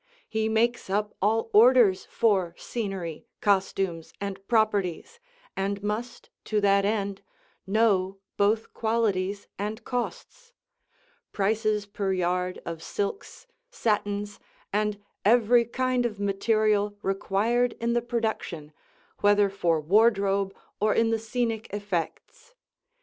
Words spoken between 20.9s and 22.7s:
in the scenic effects.